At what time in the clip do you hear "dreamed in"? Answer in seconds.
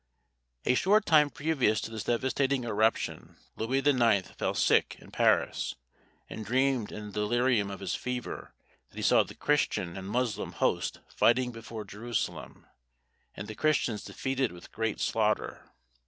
6.43-7.05